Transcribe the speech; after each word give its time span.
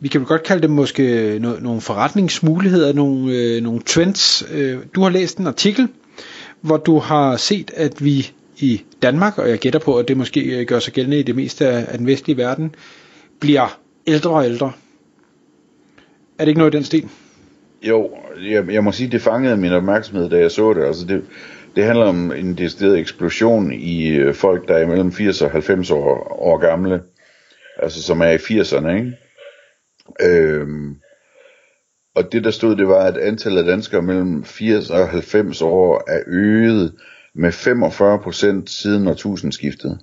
vi 0.00 0.08
kan 0.08 0.20
vel 0.20 0.28
godt 0.28 0.42
kalde 0.42 0.62
det 0.62 0.70
måske 0.70 1.38
no, 1.40 1.52
nogle 1.60 1.80
forretningsmuligheder, 1.80 2.92
nogle, 2.92 3.32
øh, 3.32 3.62
nogle 3.62 3.80
trends. 3.80 4.44
Øh, 4.52 4.78
du 4.94 5.02
har 5.02 5.10
læst 5.10 5.38
en 5.38 5.46
artikel, 5.46 5.88
hvor 6.60 6.76
du 6.76 6.98
har 6.98 7.36
set, 7.36 7.70
at 7.74 8.04
vi 8.04 8.32
i 8.58 8.82
Danmark, 9.02 9.38
og 9.38 9.50
jeg 9.50 9.58
gætter 9.58 9.80
på, 9.80 9.98
at 9.98 10.08
det 10.08 10.16
måske 10.16 10.40
øh, 10.40 10.66
gør 10.66 10.78
sig 10.78 10.92
gældende 10.92 11.18
i 11.18 11.22
det 11.22 11.36
meste 11.36 11.68
af, 11.68 11.86
af 11.88 11.98
den 11.98 12.06
vestlige 12.06 12.36
verden, 12.36 12.74
bliver 13.40 13.78
ældre 14.06 14.30
og 14.30 14.44
ældre. 14.44 14.72
Er 16.38 16.44
det 16.44 16.48
ikke 16.48 16.58
noget 16.58 16.74
i 16.74 16.76
den 16.76 16.84
stil? 16.84 17.08
Jo, 17.82 18.10
jeg, 18.50 18.72
jeg 18.72 18.84
må 18.84 18.92
sige, 18.92 19.10
det 19.10 19.22
fangede 19.22 19.56
min 19.56 19.72
opmærksomhed, 19.72 20.30
da 20.30 20.38
jeg 20.38 20.50
så 20.50 20.72
det. 20.72 20.84
Altså 20.84 21.06
det, 21.06 21.24
det 21.76 21.84
handler 21.84 22.04
om 22.04 22.32
en 22.32 22.54
decideret 22.54 22.98
eksplosion 22.98 23.72
i 23.72 24.08
øh, 24.08 24.34
folk, 24.34 24.68
der 24.68 24.74
er 24.74 24.86
mellem 24.86 25.12
80 25.12 25.42
og 25.42 25.50
90 25.50 25.90
år, 25.90 26.36
år 26.40 26.58
gamle. 26.58 27.00
Altså 27.82 28.02
som 28.02 28.20
er 28.20 28.30
i 28.30 28.36
80'erne, 28.36 28.88
ikke? 28.88 29.12
Øhm, 30.22 30.96
og 32.14 32.32
det 32.32 32.44
der 32.44 32.50
stod, 32.50 32.76
det 32.76 32.88
var, 32.88 33.04
at 33.04 33.16
antallet 33.16 33.58
af 33.58 33.64
danskere 33.64 34.02
mellem 34.02 34.44
80 34.44 34.90
og 34.90 35.08
90 35.08 35.62
år 35.62 36.04
er 36.08 36.22
øget 36.26 36.92
med 37.34 37.52
45% 37.52 38.66
siden 38.66 39.08
årtusindskiftet. 39.08 39.98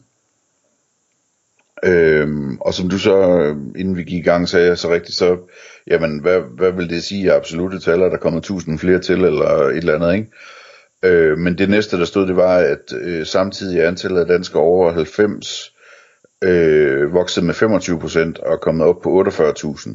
Øhm, 1.86 2.58
og 2.62 2.74
som 2.74 2.90
du 2.90 2.98
så, 2.98 3.16
inden 3.76 3.98
vi 3.98 4.04
gik 4.04 4.20
i 4.20 4.30
gang, 4.30 4.50
sagde 4.50 4.68
jeg 4.68 4.78
så 4.78 4.92
rigtigt, 4.92 5.18
så, 5.18 5.38
jamen, 5.88 6.20
hvad, 6.20 6.42
hvad 6.58 6.72
vil 6.72 6.90
det 6.90 7.04
sige 7.04 7.32
af 7.32 7.36
absolute 7.36 7.80
tal, 7.80 8.02
er 8.02 8.10
der 8.10 8.18
kommet 8.18 8.40
1000 8.40 8.80
flere 8.80 9.00
til, 9.00 9.24
eller 9.24 9.46
et 9.46 9.78
eller 9.78 9.96
andet, 9.96 10.14
ikke? 10.14 10.32
Øh, 11.04 11.38
men 11.38 11.58
det 11.58 11.70
næste, 11.70 12.00
der 12.00 12.06
stod, 12.06 12.28
det 12.28 12.36
var, 12.36 12.58
at 12.58 12.94
øh, 13.02 13.26
samtidig 13.26 13.80
er 13.80 13.88
antallet 13.88 14.22
af 14.22 14.28
danskere 14.28 14.62
over 14.62 14.92
90 14.92 15.74
øh, 16.44 17.14
vokset 17.14 17.44
med 17.44 17.54
25% 17.54 18.46
og 18.46 18.62
kommet 18.62 18.88
op 18.88 19.02
på 19.02 19.28
48.000. 19.28 19.90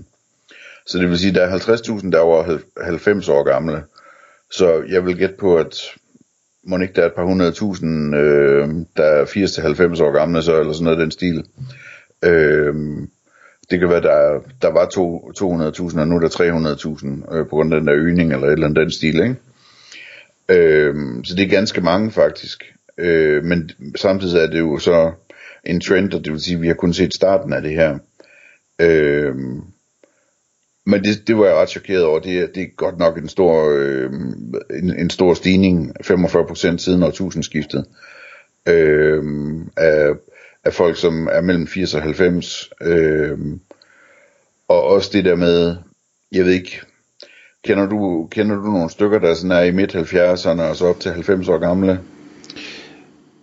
Så 0.87 0.99
det 0.99 1.09
vil 1.11 1.19
sige, 1.19 1.31
at 1.31 1.35
der 1.35 1.43
er 1.43 1.59
50.000, 1.59 2.11
der 2.11 2.19
er 2.19 2.23
over 2.23 2.59
90 2.85 3.29
år 3.29 3.43
gamle. 3.43 3.83
Så 4.51 4.83
jeg 4.89 5.07
vil 5.07 5.19
gætte 5.19 5.35
på, 5.39 5.57
at 5.57 5.75
må 6.65 6.79
ikke 6.79 6.95
der 6.95 7.03
er 7.03 7.07
et 7.07 7.15
par 7.15 7.25
hundredtusind, 7.25 8.17
øh, 8.17 8.69
der 8.97 9.05
er 9.05 9.25
80-90 9.25 10.03
år 10.03 10.13
gamle, 10.13 10.43
så, 10.43 10.61
eller 10.61 10.73
sådan 10.73 10.85
noget 10.85 10.99
den 10.99 11.11
stil. 11.11 11.45
Øh, 12.25 12.75
det 13.71 13.81
kan 13.81 13.89
være, 13.89 14.03
der, 14.03 14.41
der 14.63 14.69
var 14.69 14.87
200.000, 14.87 16.01
og 16.01 16.09
nu 16.09 16.17
er 16.17 16.21
der 16.21 17.25
300.000 17.29 17.37
øh, 17.37 17.45
på 17.45 17.51
grund 17.51 17.75
af 17.75 17.81
den 17.81 17.89
der 17.89 17.95
øgning, 17.97 18.33
eller 18.33 18.47
et 18.47 18.53
eller 18.53 18.67
andet 18.67 18.83
den 18.83 18.91
stil, 18.91 19.21
ikke? 19.21 19.37
Øh, 20.49 20.95
så 21.25 21.35
det 21.35 21.45
er 21.45 21.49
ganske 21.49 21.81
mange 21.81 22.11
faktisk. 22.11 22.65
Øh, 22.99 23.45
men 23.45 23.71
samtidig 23.97 24.43
er 24.43 24.47
det 24.47 24.59
jo 24.59 24.79
så 24.79 25.13
en 25.65 25.81
trend, 25.81 26.15
og 26.15 26.25
det 26.25 26.33
vil 26.33 26.41
sige, 26.41 26.55
at 26.55 26.63
vi 26.63 26.67
har 26.67 26.75
kun 26.75 26.93
set 26.93 27.15
starten 27.15 27.53
af 27.53 27.63
det 27.63 27.71
her. 27.71 27.99
Øh, 28.81 29.35
men 30.87 31.05
det, 31.05 31.27
det 31.27 31.37
var 31.37 31.47
jeg 31.47 31.55
ret 31.55 31.69
chokeret 31.69 32.05
over. 32.05 32.19
Det, 32.19 32.55
det 32.55 32.63
er 32.63 32.77
godt 32.77 32.99
nok 32.99 33.19
en 33.19 33.29
stor, 33.29 33.69
øh, 33.71 34.13
en, 34.71 34.99
en 34.99 35.11
stor 35.11 35.35
stigning, 35.35 35.97
45% 36.11 36.79
siden 36.79 37.03
årtusindskiftet, 37.03 37.85
øh, 38.69 39.25
af, 39.77 40.11
af 40.65 40.75
folk, 40.75 40.97
som 40.97 41.29
er 41.33 41.41
mellem 41.41 41.67
80 41.67 41.95
og 41.95 42.03
90. 42.03 42.71
Øh, 42.81 43.39
og 44.69 44.83
også 44.83 45.11
det 45.13 45.25
der 45.25 45.37
med, 45.37 45.77
jeg 46.33 46.45
ved 46.45 46.53
ikke, 46.53 46.81
kender 47.65 47.87
du, 47.87 48.29
kender 48.31 48.57
du 48.57 48.63
nogle 48.63 48.91
stykker, 48.91 49.19
der 49.19 49.35
sådan 49.35 49.53
er 49.53 49.61
i 49.61 49.71
midt 49.71 49.95
70'erne 49.95 50.63
og 50.63 50.77
så 50.77 50.87
op 50.87 51.01
til 51.01 51.13
90 51.13 51.49
år 51.49 51.59
gamle? 51.59 52.01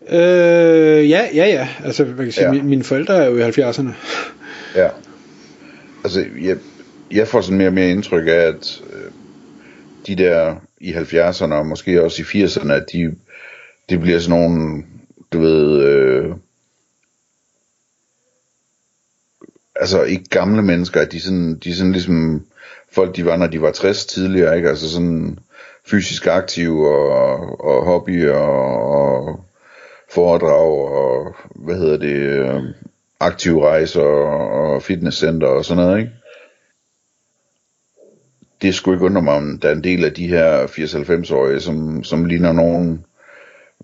Øh, 0.09 1.09
ja, 1.09 1.27
ja, 1.33 1.45
ja. 1.45 1.67
Altså, 1.83 2.03
hvad 2.03 2.25
kan 2.25 2.31
sige, 2.31 2.45
ja. 2.45 2.51
mine, 2.51 2.67
mine 2.67 2.83
forældre 2.83 3.25
er 3.25 3.29
jo 3.29 3.37
i 3.37 3.49
70'erne. 3.49 3.89
Ja. 4.75 4.89
Altså, 6.03 6.25
jeg, 6.41 6.57
jeg 7.11 7.27
får 7.27 7.41
sådan 7.41 7.57
mere 7.57 7.67
og 7.67 7.73
mere 7.73 7.89
indtryk 7.89 8.27
af, 8.27 8.31
at 8.31 8.81
øh, 8.93 9.11
de 10.07 10.15
der 10.15 10.55
i 10.81 10.93
70'erne 10.93 11.53
og 11.53 11.65
måske 11.65 12.03
også 12.03 12.21
i 12.21 12.43
80'erne, 12.43 12.71
at 12.71 12.85
de, 12.93 13.15
de 13.89 13.97
bliver 13.97 14.19
sådan 14.19 14.39
nogle, 14.39 14.83
du 15.33 15.39
ved, 15.39 15.83
øh, 15.83 16.35
altså 19.75 20.03
ikke 20.03 20.29
gamle 20.29 20.61
mennesker, 20.61 21.01
at 21.01 21.11
de 21.11 21.19
sådan, 21.19 21.55
de 21.63 21.75
sådan 21.75 21.91
ligesom 21.91 22.45
folk, 22.91 23.15
de 23.15 23.25
var, 23.25 23.37
når 23.37 23.47
de 23.47 23.61
var 23.61 23.71
60 23.71 24.05
tidligere, 24.05 24.55
ikke? 24.55 24.69
Altså 24.69 24.89
sådan 24.89 25.39
fysisk 25.85 26.27
aktive 26.27 26.87
og, 26.89 27.61
og 27.65 27.85
hobby 27.85 28.29
og, 28.29 28.91
og 28.91 29.45
foredrag 30.11 30.91
og, 30.91 31.35
hvad 31.55 31.75
hedder 31.75 31.97
det, 31.97 32.15
øh, 32.15 32.61
aktive 33.19 33.67
rejser 33.67 34.01
og, 34.01 34.73
og 34.73 34.83
fitnesscenter 34.83 35.47
og 35.47 35.65
sådan 35.65 35.83
noget, 35.83 35.99
ikke? 35.99 36.11
det 38.61 38.75
skulle 38.75 38.95
ikke 38.95 39.05
undre 39.05 39.21
mig, 39.21 39.33
om 39.33 39.59
der 39.61 39.69
er 39.69 39.75
en 39.75 39.83
del 39.83 40.05
af 40.05 40.13
de 40.13 40.27
her 40.27 40.67
80-90-årige, 40.67 41.59
som, 41.59 42.03
som 42.03 42.25
ligner 42.25 42.53
nogen 42.53 43.05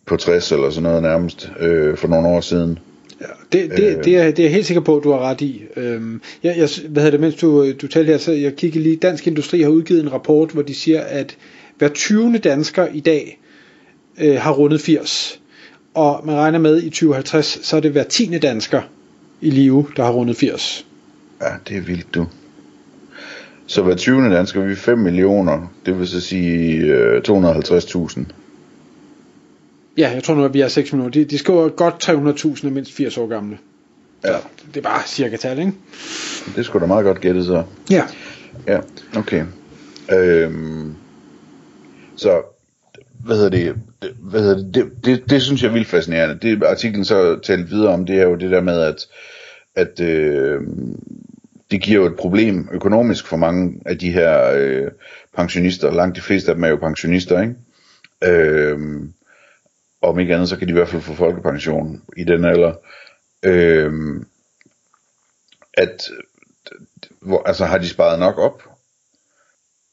på 0.05 0.17
60 0.17 0.51
eller 0.51 0.69
sådan 0.69 0.83
noget 0.83 1.01
nærmest 1.03 1.51
øh, 1.59 1.97
for 1.97 2.07
nogle 2.07 2.27
år 2.27 2.41
siden. 2.41 2.79
Ja, 3.21 3.25
det, 3.51 3.71
det, 3.71 3.97
øh, 3.97 4.03
det, 4.03 4.17
er, 4.17 4.31
det 4.31 4.39
er 4.39 4.43
jeg 4.43 4.51
helt 4.51 4.65
sikker 4.65 4.81
på, 4.81 4.97
at 4.97 5.03
du 5.03 5.11
har 5.11 5.19
ret 5.19 5.41
i. 5.41 5.63
Øhm, 5.75 6.21
jeg, 6.43 6.57
jeg, 6.57 6.69
hvad 6.89 7.03
hedder 7.03 7.11
det, 7.11 7.19
mens 7.19 7.35
du, 7.35 7.71
du 7.71 7.87
talte 7.87 8.11
her, 8.11 8.17
så 8.17 8.31
jeg 8.31 8.55
kiggede 8.55 8.83
lige, 8.83 8.95
Dansk 8.95 9.27
Industri 9.27 9.61
har 9.61 9.69
udgivet 9.69 10.03
en 10.03 10.13
rapport, 10.13 10.51
hvor 10.51 10.61
de 10.61 10.75
siger, 10.75 11.01
at 11.01 11.37
hver 11.77 11.89
20. 11.89 12.37
dansker 12.37 12.87
i 12.93 12.99
dag 12.99 13.39
øh, 14.21 14.35
har 14.35 14.51
rundet 14.51 14.81
80. 14.81 15.40
Og 15.93 16.21
man 16.25 16.35
regner 16.35 16.59
med, 16.59 16.83
i 16.83 16.89
2050, 16.89 17.59
så 17.63 17.77
er 17.77 17.79
det 17.79 17.91
hver 17.91 18.03
10. 18.03 18.37
dansker 18.37 18.81
i 19.41 19.49
live, 19.49 19.87
der 19.95 20.03
har 20.03 20.11
rundet 20.11 20.37
80. 20.37 20.85
Ja, 21.41 21.49
det 21.67 21.77
er 21.77 21.81
vildt, 21.81 22.15
du. 22.15 22.27
Så 23.65 23.81
hver 23.81 23.95
20. 23.95 24.33
dansker, 24.33 24.61
vi 24.61 24.71
er 24.71 24.75
5 24.75 24.97
millioner, 24.97 25.73
det 25.85 25.99
vil 25.99 26.07
så 26.07 26.21
sige 26.21 26.77
øh, 26.77 27.21
250.000. 27.29 28.21
Ja, 29.97 30.11
jeg 30.13 30.23
tror 30.23 30.35
nu, 30.35 30.45
at 30.45 30.53
vi 30.53 30.61
er 30.61 30.67
6 30.67 30.93
millioner. 30.93 31.11
De, 31.11 31.25
de 31.25 31.37
skriver 31.37 31.69
godt 31.69 32.09
300.000 32.09 32.67
er 32.67 32.71
mindst 32.71 32.93
80 32.93 33.17
år 33.17 33.27
gamle. 33.27 33.57
Ja. 34.23 34.35
Det 34.73 34.77
er 34.77 34.81
bare 34.81 35.01
cirka 35.07 35.37
tal, 35.37 35.59
ikke? 35.59 35.73
Det 36.55 36.65
skulle 36.65 36.81
da 36.81 36.87
meget 36.87 37.05
godt 37.05 37.21
gætte 37.21 37.45
så. 37.45 37.63
Ja. 37.89 38.03
Ja, 38.67 38.79
okay. 39.15 39.43
Øhm, 40.13 40.95
så, 42.15 42.41
hvad 43.25 43.35
hedder 43.35 43.49
det, 43.49 43.75
det, 44.01 44.15
hvad 44.19 44.41
hedder 44.41 44.57
det, 44.57 44.75
det, 44.75 45.05
det, 45.05 45.29
det 45.29 45.41
synes 45.41 45.61
jeg 45.61 45.69
er 45.69 45.73
vildt 45.73 45.87
fascinerende. 45.87 46.39
Det 46.41 46.63
artiklen 46.63 47.05
så 47.05 47.39
talte 47.39 47.69
videre 47.69 47.93
om, 47.93 48.05
det 48.05 48.19
er 48.19 48.23
jo 48.23 48.35
det 48.35 48.51
der 48.51 48.61
med, 48.61 48.81
at, 48.81 49.07
at 49.75 49.99
øh, 49.99 50.61
det 51.71 51.81
giver 51.81 52.01
jo 52.01 52.05
et 52.05 52.17
problem 52.17 52.69
økonomisk 52.71 53.27
for 53.27 53.37
mange 53.37 53.81
af 53.85 53.97
de 53.97 54.11
her 54.11 54.51
øh, 54.55 54.91
pensionister. 55.35 55.91
Langt 55.91 56.15
de 56.15 56.21
fleste 56.21 56.51
af 56.51 56.55
dem 56.55 56.63
er 56.63 56.67
jo 56.67 56.75
pensionister, 56.75 57.41
ikke? 57.41 57.55
Øh, 58.23 58.79
om 60.01 60.19
ikke 60.19 60.33
andet, 60.33 60.49
så 60.49 60.57
kan 60.57 60.67
de 60.67 60.71
i 60.71 60.75
hvert 60.75 60.89
fald 60.89 61.01
få 61.01 61.13
folkepension 61.13 62.01
i 62.17 62.23
den 62.23 62.45
alder. 62.45 62.73
Øh, 63.43 64.21
at, 65.73 66.09
hvor, 67.21 67.43
altså 67.43 67.65
har 67.65 67.77
de 67.77 67.89
sparet 67.89 68.19
nok 68.19 68.37
op? 68.37 68.63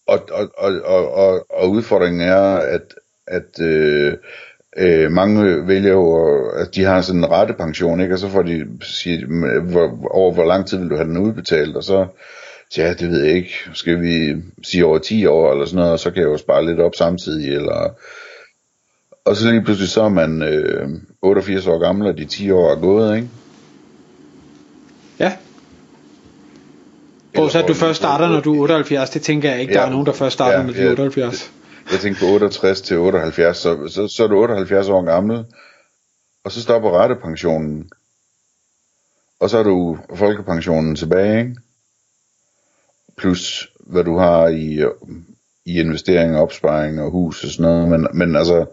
Og, 0.06 0.28
og, 0.30 0.50
og, 0.58 0.80
og, 0.84 1.12
og, 1.12 1.46
og 1.50 1.70
udfordringen 1.70 2.20
er, 2.20 2.56
at, 2.56 2.94
at 3.30 3.60
øh, 3.60 4.12
øh, 4.76 5.12
mange 5.12 5.66
vælger 5.68 5.92
jo, 5.92 6.48
at 6.48 6.74
de 6.74 6.84
har 6.84 7.00
sådan 7.00 7.24
en 7.24 7.30
rettepension, 7.30 8.00
ikke? 8.00 8.14
og 8.14 8.18
så 8.18 8.28
får 8.28 8.42
de 8.42 8.66
sige, 8.82 9.26
hvor, 9.62 10.08
over 10.10 10.32
hvor 10.32 10.44
lang 10.44 10.66
tid 10.66 10.78
vil 10.78 10.90
du 10.90 10.96
have 10.96 11.08
den 11.08 11.18
udbetalt, 11.18 11.76
og 11.76 11.84
så 11.84 12.06
ja, 12.76 12.94
det 12.94 13.10
ved 13.10 13.24
jeg 13.24 13.34
ikke, 13.34 13.54
skal 13.72 14.00
vi 14.00 14.42
sige 14.62 14.84
over 14.84 14.98
10 14.98 15.26
år 15.26 15.52
eller 15.52 15.66
sådan 15.66 15.76
noget, 15.76 15.92
og 15.92 16.00
så 16.00 16.10
kan 16.10 16.22
jeg 16.22 16.28
jo 16.28 16.36
spare 16.36 16.66
lidt 16.66 16.80
op 16.80 16.94
samtidig, 16.94 17.54
eller 17.54 17.94
og 19.24 19.36
så 19.36 19.50
lige 19.50 19.62
pludselig 19.62 19.88
så 19.88 20.02
er 20.02 20.08
man 20.08 20.42
øh, 20.42 20.88
88 21.22 21.66
år 21.66 21.78
gammel, 21.78 22.06
og 22.06 22.18
de 22.18 22.24
10 22.24 22.50
år 22.50 22.70
er 22.70 22.80
gået, 22.80 23.16
ikke? 23.16 23.28
Ja. 25.18 25.32
Og 27.36 27.50
så 27.50 27.58
at 27.58 27.68
du 27.68 27.74
først 27.74 27.96
starter, 27.96 28.28
når 28.28 28.40
du 28.40 28.54
er 28.54 28.60
78, 28.60 29.10
det 29.10 29.22
tænker 29.22 29.50
jeg 29.50 29.60
ikke, 29.60 29.72
ja, 29.72 29.80
der 29.80 29.86
er 29.86 29.90
nogen, 29.90 30.06
der 30.06 30.12
først 30.12 30.34
starter, 30.34 30.58
ja, 30.58 30.64
når 30.64 30.72
de 30.72 30.80
er 30.80 30.90
78 30.90 31.52
jeg 31.92 32.00
tænkte 32.00 32.20
på 32.20 32.26
68 32.26 32.80
til 32.80 32.98
78, 32.98 33.56
så, 33.56 33.88
så, 33.88 34.08
så 34.08 34.24
er 34.24 34.28
du 34.28 34.38
78 34.38 34.88
år 34.88 35.02
gammel, 35.02 35.44
og 36.44 36.52
så 36.52 36.62
stopper 36.62 36.90
rettepensionen, 36.90 37.90
og 39.40 39.50
så 39.50 39.58
er 39.58 39.62
du 39.62 39.98
folkepensionen 40.14 40.96
tilbage, 40.96 41.40
ikke? 41.40 41.56
plus 43.16 43.70
hvad 43.80 44.04
du 44.04 44.18
har 44.18 44.48
i, 44.48 44.84
i 45.64 45.80
investeringer, 45.80 46.40
opsparing 46.40 47.00
og 47.00 47.10
hus 47.10 47.44
og 47.44 47.50
sådan 47.50 47.62
noget, 47.62 47.88
men, 47.88 48.06
men 48.14 48.36
altså, 48.36 48.66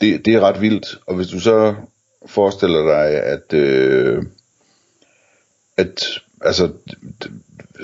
det, 0.00 0.24
det 0.24 0.34
er 0.34 0.40
ret 0.40 0.60
vildt, 0.60 0.98
og 1.06 1.16
hvis 1.16 1.28
du 1.28 1.40
så 1.40 1.74
forestiller 2.26 2.82
dig, 2.82 3.22
at, 3.22 3.52
øh, 3.52 4.22
at 5.76 6.04
altså, 6.40 6.72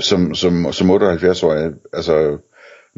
som, 0.01 0.35
som, 0.35 0.73
som 0.73 0.91
78 0.91 1.43
år, 1.43 1.73
altså 1.93 2.39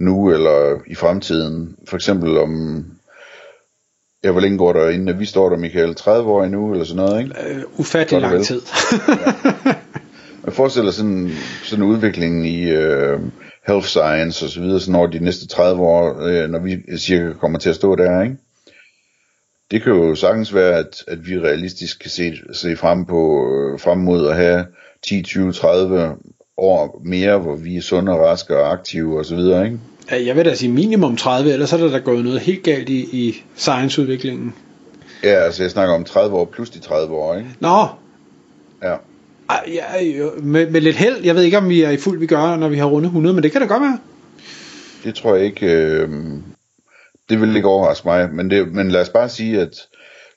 nu 0.01 0.31
eller 0.31 0.81
i 0.87 0.95
fremtiden, 0.95 1.77
for 1.89 1.97
eksempel 1.97 2.39
om, 2.39 2.85
ja, 4.25 4.31
hvor 4.31 4.41
længe 4.41 4.59
går 4.59 4.73
der 4.73 4.89
inden 4.89 5.19
vi 5.19 5.27
står 5.27 5.49
der, 5.49 5.57
Michael, 5.57 5.95
30 5.95 6.31
år 6.31 6.45
endnu, 6.45 6.73
eller 6.73 6.85
sådan 6.85 7.05
noget, 7.05 7.23
ikke? 7.23 7.35
Øh, 7.49 7.63
ufattelig 7.77 8.21
lang 8.21 8.45
tid. 8.45 8.61
ja. 9.65 9.75
Jeg 10.45 10.53
forestiller 10.53 10.91
sådan, 10.91 11.31
sådan 11.65 11.85
en 11.85 11.91
udvikling 11.91 12.47
i 12.47 12.71
øh, 12.71 13.21
health 13.67 13.87
science 13.87 14.45
og 14.45 14.51
så 14.51 14.61
videre, 14.61 14.81
sådan 14.81 14.95
over 14.95 15.07
de 15.07 15.25
næste 15.25 15.47
30 15.47 15.83
år, 15.83 16.21
øh, 16.21 16.51
når 16.51 16.59
vi 16.59 16.99
cirka 16.99 17.33
kommer 17.33 17.59
til 17.59 17.71
at 17.71 17.77
stå 17.77 17.97
der, 17.97 18.23
ikke? 18.23 18.37
Det 19.71 19.83
kan 19.83 19.93
jo 19.93 20.15
sagtens 20.15 20.55
være, 20.55 20.79
at, 20.79 21.05
at 21.09 21.27
vi 21.27 21.39
realistisk 21.39 22.01
kan 22.01 22.11
se, 22.11 22.33
se 22.53 22.77
frem, 22.77 23.05
på, 23.05 23.51
øh, 23.53 23.81
frem 23.81 23.99
mod 23.99 24.29
at 24.29 24.37
have 24.37 24.67
10, 25.03 25.23
20, 25.23 25.53
30 25.53 26.17
år 26.57 27.01
mere, 27.05 27.39
hvor 27.39 27.57
vi 27.57 27.77
er 27.77 27.81
sunde 27.81 28.13
og 28.13 28.21
raske 28.21 28.59
og 28.59 28.73
aktive 28.73 29.19
og 29.19 29.25
så 29.25 29.37
videre, 29.37 29.65
ikke? 29.65 29.79
Jeg 30.11 30.37
vil 30.37 30.45
da 30.45 30.55
sige 30.55 30.73
minimum 30.73 31.17
30, 31.17 31.53
ellers 31.53 31.73
er 31.73 31.77
der 31.77 31.91
da 31.91 31.99
gået 31.99 32.25
noget 32.25 32.41
helt 32.41 32.63
galt 32.63 32.89
i, 32.89 32.99
i 33.13 33.43
science-udviklingen. 33.57 34.55
Ja, 35.23 35.29
altså 35.29 35.63
jeg 35.63 35.71
snakker 35.71 35.95
om 35.95 36.05
30 36.05 36.37
år 36.37 36.45
plus 36.45 36.71
de 36.71 36.81
30 36.81 37.15
år, 37.15 37.37
ikke? 37.37 37.51
Nå. 37.61 37.87
Ja. 38.83 38.97
Ej, 39.49 39.65
ja, 39.69 39.83
med, 40.43 40.71
med 40.71 40.81
lidt 40.81 40.97
held. 40.97 41.25
Jeg 41.25 41.35
ved 41.35 41.43
ikke, 41.43 41.59
om 41.59 41.69
vi 41.69 41.83
er 41.83 41.91
i 41.91 41.97
fuld 41.97 42.19
vi 42.19 42.27
gør, 42.27 42.57
når 42.57 42.69
vi 42.69 42.79
har 42.79 42.87
rundet 42.87 43.09
100, 43.09 43.35
men 43.35 43.43
det 43.43 43.53
kan 43.53 43.61
da 43.61 43.67
godt 43.67 43.83
være. 43.83 43.99
Det 45.05 45.15
tror 45.15 45.35
jeg 45.35 45.45
ikke. 45.45 45.67
Øh, 45.67 46.09
det 47.31 47.41
vil 47.41 47.57
ikke 47.57 47.69
overraske 47.69 48.09
mig, 48.09 48.31
men, 48.33 48.51
det, 48.51 48.73
men 48.73 48.91
lad 48.91 49.01
os 49.01 49.09
bare 49.09 49.29
sige, 49.29 49.61
at 49.61 49.89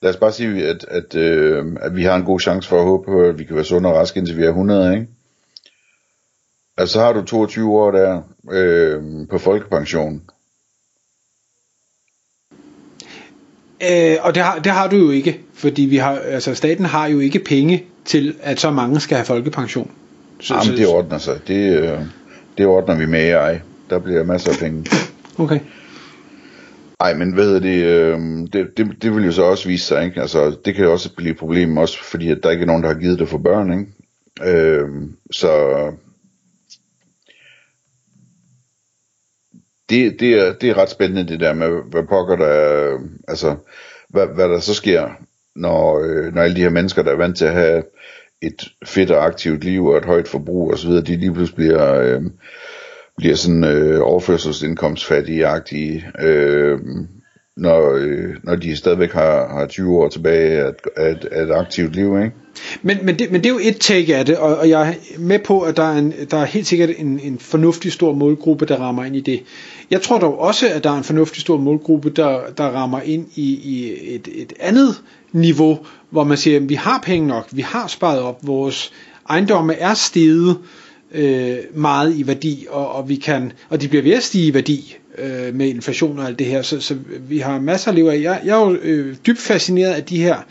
lad 0.01 0.11
os 0.11 0.17
bare 0.17 0.31
sige, 0.31 0.67
at, 0.67 0.85
at, 0.87 1.15
øh, 1.15 1.65
at 1.81 1.95
vi 1.95 2.03
har 2.03 2.15
en 2.15 2.23
god 2.23 2.39
chance 2.39 2.69
for 2.69 2.79
at 2.79 2.85
håbe 2.85 3.05
på, 3.05 3.21
at 3.21 3.39
vi 3.39 3.43
kan 3.43 3.55
være 3.55 3.65
sunde 3.65 3.89
og 3.89 3.95
raske, 3.95 4.17
indtil 4.17 4.37
vi 4.37 4.43
er 4.43 4.47
100, 4.47 4.93
ikke? 4.93 5.07
Altså 6.77 6.99
har 6.99 7.13
du 7.13 7.23
22 7.23 7.71
år 7.71 7.91
der 7.91 8.21
øh, 8.51 9.01
på 9.29 9.37
folkepension. 9.37 10.21
Øh, 13.91 14.17
og 14.21 14.35
det 14.35 14.43
har, 14.43 14.59
det 14.59 14.71
har 14.71 14.87
du 14.87 14.95
jo 14.95 15.09
ikke, 15.09 15.39
fordi 15.53 15.81
vi 15.81 15.97
har, 15.97 16.11
altså 16.11 16.55
staten 16.55 16.85
har 16.85 17.07
jo 17.07 17.19
ikke 17.19 17.39
penge 17.39 17.83
til, 18.05 18.35
at 18.41 18.59
så 18.59 18.71
mange 18.71 18.99
skal 18.99 19.17
have 19.17 19.25
folkepension. 19.25 19.91
Så, 20.39 20.53
Jamen, 20.55 20.77
det 20.77 20.87
ordner 20.87 21.17
sig. 21.17 21.39
Det, 21.47 21.77
øh, 21.77 21.99
det 22.57 22.65
ordner 22.65 22.95
vi 22.95 23.05
med 23.05 23.19
AI. 23.19 23.59
Der 23.89 23.99
bliver 23.99 24.23
masser 24.23 24.51
af 24.51 24.57
penge. 24.57 24.85
Okay. 25.37 25.59
Ej, 26.99 27.13
men 27.13 27.33
hvad 27.33 27.61
det, 27.61 27.83
øh, 27.83 28.19
det, 28.53 28.77
det, 28.77 28.87
det 29.01 29.15
vil 29.15 29.25
jo 29.25 29.31
så 29.31 29.43
også 29.43 29.67
vise 29.67 29.85
sig, 29.85 30.05
ikke? 30.05 30.21
Altså, 30.21 30.55
det 30.65 30.75
kan 30.75 30.85
jo 30.85 30.91
også 30.91 31.15
blive 31.15 31.31
et 31.31 31.37
problem, 31.37 31.77
også 31.77 32.03
fordi 32.03 32.31
at 32.31 32.39
der 32.43 32.49
ikke 32.49 32.61
er 32.61 32.67
nogen, 32.67 32.83
der 32.83 32.93
har 32.93 32.99
givet 32.99 33.19
det 33.19 33.29
for 33.29 33.37
børn, 33.37 33.79
ikke? 33.79 34.57
Øh, 34.57 34.87
så 35.31 35.49
det, 39.89 40.19
det, 40.19 40.33
er, 40.33 40.53
det 40.53 40.69
er 40.69 40.77
ret 40.77 40.89
spændende 40.89 41.33
det 41.33 41.39
der 41.39 41.53
med, 41.53 41.81
hvad 41.91 42.03
pokker 42.03 42.35
der, 42.35 42.97
altså, 43.27 43.55
hvad, 44.09 44.27
hvad 44.27 44.49
der 44.49 44.59
så 44.59 44.73
sker, 44.73 45.09
når, 45.55 45.99
øh, 45.99 46.33
når 46.33 46.41
alle 46.41 46.55
de 46.55 46.61
her 46.61 46.69
mennesker, 46.69 47.03
der 47.03 47.11
er 47.11 47.15
vant 47.15 47.37
til 47.37 47.45
at 47.45 47.53
have 47.53 47.83
et 48.41 48.63
fedt 48.85 49.11
og 49.11 49.25
aktivt 49.25 49.63
liv 49.63 49.85
og 49.85 49.97
et 49.97 50.05
højt 50.05 50.27
forbrug 50.27 50.73
osv., 50.73 50.91
de 50.91 51.17
lige 51.17 51.33
pludselig 51.33 51.55
bliver, 51.55 51.93
øh, 51.93 52.21
bliver 53.17 53.35
sådan 53.35 53.63
øh, 53.63 54.01
overførselsindkomstfattige, 54.01 56.05
øh, 56.19 56.79
når, 57.57 57.93
øh, 57.95 58.35
når 58.43 58.55
de 58.55 58.75
stadigvæk 58.75 59.11
har, 59.11 59.47
har 59.47 59.67
20 59.67 59.97
år 59.97 60.09
tilbage 60.09 60.61
af, 60.61 60.73
af, 60.97 61.17
af 61.31 61.43
et 61.43 61.51
aktivt 61.51 61.95
liv, 61.95 62.17
ikke? 62.23 62.35
Men, 62.81 62.97
men, 63.03 63.19
det, 63.19 63.31
men 63.31 63.43
det 63.43 63.49
er 63.49 63.53
jo 63.53 63.59
et 63.63 63.77
take 63.79 64.15
af 64.15 64.25
det, 64.25 64.37
og, 64.37 64.57
og 64.57 64.69
jeg 64.69 64.89
er 64.89 65.19
med 65.19 65.39
på, 65.39 65.61
at 65.61 65.77
der 65.77 65.83
er, 65.83 65.97
en, 65.97 66.13
der 66.31 66.37
er 66.37 66.45
helt 66.45 66.67
sikkert 66.67 66.89
en, 66.97 67.19
en 67.23 67.39
fornuftig 67.39 67.91
stor 67.91 68.13
målgruppe, 68.13 68.65
der 68.65 68.77
rammer 68.77 69.03
ind 69.03 69.15
i 69.15 69.19
det. 69.19 69.43
Jeg 69.91 70.01
tror 70.01 70.19
dog 70.19 70.39
også, 70.39 70.69
at 70.69 70.83
der 70.83 70.89
er 70.89 70.97
en 70.97 71.03
fornuftig 71.03 71.41
stor 71.41 71.57
målgruppe, 71.57 72.09
der, 72.09 72.39
der 72.57 72.63
rammer 72.63 73.01
ind 73.01 73.27
i, 73.35 73.53
i 73.53 73.93
et, 74.15 74.27
et 74.35 74.53
andet 74.59 75.01
niveau, 75.31 75.79
hvor 76.09 76.23
man 76.23 76.37
siger, 76.37 76.59
at 76.59 76.69
vi 76.69 76.75
har 76.75 76.99
penge 77.03 77.27
nok, 77.27 77.47
vi 77.51 77.61
har 77.61 77.87
sparet 77.87 78.19
op, 78.19 78.39
vores 78.47 78.91
ejendomme 79.29 79.73
er 79.73 79.93
steget 79.93 80.57
øh, 81.11 81.57
meget 81.73 82.15
i 82.15 82.27
værdi, 82.27 82.65
og, 82.69 82.91
og, 82.91 83.09
vi 83.09 83.15
kan, 83.15 83.51
og 83.69 83.81
de 83.81 83.87
bliver 83.87 84.03
ved 84.03 84.13
at 84.13 84.23
stige 84.23 84.47
i 84.47 84.53
værdi 84.53 84.97
øh, 85.17 85.55
med 85.55 85.67
inflation 85.67 86.19
og 86.19 86.27
alt 86.27 86.39
det 86.39 86.47
her, 86.47 86.61
så, 86.61 86.79
så 86.79 86.95
vi 87.29 87.37
har 87.37 87.59
masser 87.59 87.91
at 87.91 87.95
leve 87.95 88.13
af. 88.13 88.21
Jeg, 88.21 88.41
jeg 88.45 88.61
er 88.61 88.65
jo 88.65 88.77
øh, 88.81 89.15
dybt 89.27 89.39
fascineret 89.39 89.93
af 89.93 90.03
de 90.03 90.17
her 90.23 90.37
øh, 90.37 90.43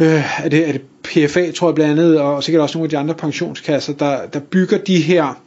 øh, 0.00 0.44
er, 0.44 0.48
det, 0.48 0.68
er 0.68 0.72
det 0.72 0.82
PFA, 1.02 1.50
tror 1.50 1.68
jeg 1.68 1.74
blandt 1.74 2.00
andet, 2.00 2.20
og 2.20 2.44
sikkert 2.44 2.62
også 2.62 2.78
nogle 2.78 2.86
af 2.86 2.90
de 2.90 2.98
andre 2.98 3.14
pensionskasser, 3.14 3.92
der, 3.92 4.26
der 4.26 4.40
bygger 4.40 4.78
de 4.78 5.00
her, 5.00 5.42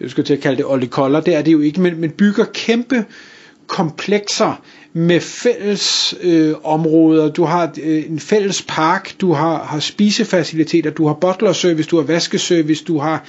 jeg 0.00 0.10
skal 0.10 0.24
til 0.24 0.34
at 0.34 0.40
kalde 0.40 0.56
det 0.56 0.64
olikoller, 0.66 1.20
det 1.20 1.34
er 1.34 1.42
det 1.42 1.52
jo 1.52 1.60
ikke, 1.60 1.80
men, 1.80 2.00
men 2.00 2.10
bygger 2.10 2.44
kæmpe 2.44 3.04
komplekser 3.66 4.62
med 4.92 5.20
fælles 5.20 6.14
øh, 6.22 6.54
områder. 6.64 7.28
Du 7.28 7.44
har 7.44 7.72
øh, 7.82 8.10
en 8.10 8.20
fælles 8.20 8.62
park, 8.68 9.14
du 9.20 9.32
har, 9.32 9.64
har 9.64 9.80
spisefaciliteter, 9.80 10.90
du 10.90 11.06
har 11.06 11.14
butlerservice, 11.14 11.88
du 11.88 11.96
har 11.96 12.04
vaskeservice, 12.04 12.84
du 12.84 12.98
har 12.98 13.24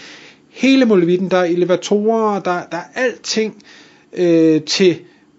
hele 0.49 0.85
muligheden, 0.85 1.31
der 1.31 1.37
er 1.37 1.43
elevatorer, 1.43 2.39
der, 2.39 2.61
der 2.71 2.77
er 2.77 3.01
alting 3.01 3.63
øh, 4.13 4.61
til 4.61 4.97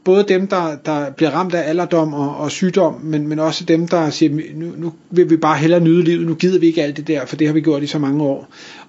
både 0.09 0.25
dem, 0.29 0.47
der, 0.47 0.77
der 0.85 1.11
bliver 1.11 1.31
ramt 1.31 1.55
af 1.55 1.69
alderdom 1.69 2.15
og, 2.15 2.37
og 2.37 2.51
sygdom, 2.51 3.01
men, 3.03 3.29
men 3.29 3.39
også 3.39 3.65
dem, 3.65 3.89
der 3.89 4.11
siger, 4.11 4.43
nu, 4.55 4.67
nu 4.77 4.93
vil 5.11 5.31
vi 5.31 5.37
bare 5.37 5.57
hellere 5.57 5.81
nyde 5.81 6.03
livet, 6.03 6.27
nu 6.27 6.35
gider 6.35 6.61
vi 6.61 6.67
ikke 6.67 6.83
alt 6.83 6.97
det 6.97 7.09
der, 7.09 7.27
for 7.27 7.37
det 7.37 7.47
har 7.47 7.55
vi 7.55 7.61
gjort 7.61 7.83
i 7.83 7.87
så 7.87 7.99
mange 7.99 8.25
år. 8.25 8.49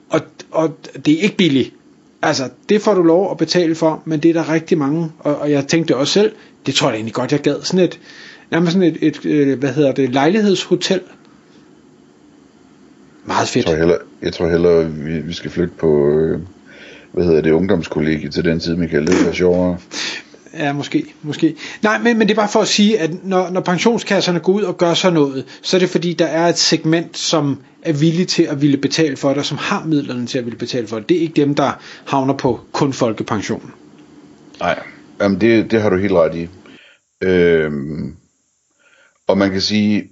Og, 0.10 0.22
og 0.52 0.78
det 1.06 1.14
er 1.14 1.22
ikke 1.22 1.38
billigt. 1.38 1.74
Altså, 2.22 2.50
det 2.70 2.82
får 2.82 2.94
du 2.94 3.04
lov 3.04 3.32
at 3.32 3.38
betale 3.38 3.76
for, 3.76 4.02
men 4.06 4.20
det 4.20 4.30
er 4.30 4.34
der 4.34 4.54
rigtig 4.54 4.78
mange, 4.78 5.12
og, 5.20 5.38
og 5.38 5.52
jeg 5.52 5.68
tænkte 5.68 5.98
også 5.98 6.14
selv, 6.14 6.32
det 6.66 6.76
tror 6.76 6.90
jeg 6.90 6.96
egentlig 6.96 7.14
godt, 7.14 7.32
jeg 7.32 7.40
gad. 7.40 7.56
Sådan 7.64 7.80
et, 7.80 8.00
nærmest 8.52 8.74
sådan 8.74 8.88
et, 8.88 8.98
et, 9.02 9.26
et 9.26 9.58
hvad 9.58 9.74
hedder 9.74 9.92
det, 9.92 10.10
lejlighedshotel. 10.10 11.02
Meget 13.26 13.48
fedt. 13.48 13.66
Jeg 13.66 13.74
tror 13.74 13.80
hellere, 13.80 14.00
jeg 14.22 14.34
tror 14.34 14.50
hellere 14.50 14.92
vi, 14.92 15.20
vi 15.20 15.34
skal 15.34 15.52
flytte 15.52 15.74
på, 15.80 16.10
øh, 16.10 16.40
hvad 17.12 17.26
hedder 17.26 17.42
det, 17.42 17.52
ungdomskollegie 17.52 18.30
til 18.30 18.44
den 18.44 18.60
tid, 18.60 18.76
Michael. 18.76 19.08
Det 19.08 19.28
er 19.28 19.32
sjovere. 19.32 19.78
Ja, 20.54 20.74
måske, 20.74 21.06
måske. 21.22 21.56
Nej, 21.84 21.98
men, 21.98 22.18
men 22.18 22.28
det 22.28 22.34
er 22.34 22.42
bare 22.42 22.50
for 22.50 22.62
at 22.62 22.68
sige, 22.68 23.00
at 23.00 23.24
når, 23.24 23.50
når 23.50 23.62
pensionskasserne 23.62 24.40
går 24.40 24.54
ud 24.54 24.64
og 24.64 24.78
gør 24.78 24.94
sådan 24.94 25.14
noget, 25.14 25.60
så 25.62 25.78
er 25.78 25.80
det 25.80 25.90
fordi, 25.90 26.14
der 26.14 26.26
er 26.26 26.48
et 26.48 26.58
segment, 26.58 27.18
som 27.18 27.62
er 27.82 27.94
villig 27.94 28.28
til 28.28 28.44
at 28.44 28.62
ville 28.62 28.78
betale 28.78 29.18
for 29.18 29.30
det, 29.30 29.38
og 29.38 29.46
som 29.46 29.58
har 29.58 29.86
midlerne 29.86 30.28
til 30.28 30.38
at 30.38 30.46
ville 30.46 30.58
betale 30.58 30.88
for 30.88 31.00
det. 31.00 31.10
Det 31.10 31.18
er 31.18 31.22
ikke 31.22 31.42
dem, 31.42 31.56
der 31.56 31.72
havner 32.06 32.34
på 32.34 32.60
kun 32.72 32.94
folkepension. 32.94 33.74
Nej, 34.60 34.84
jamen 35.22 35.42
det, 35.42 35.72
det 35.72 35.82
har 35.82 35.90
du 35.90 35.98
helt 35.98 36.14
ret 36.14 36.36
i. 36.36 36.48
Øhm, 37.22 38.16
og 39.28 39.38
man 39.38 39.52
kan 39.52 39.62
sige, 39.62 40.12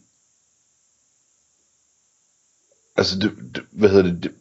altså, 2.97 3.19
det, 3.19 3.31
det, 3.55 3.63
hvad 3.71 3.89
hedder 3.89 4.03
det, 4.03 4.23
det 4.23 4.31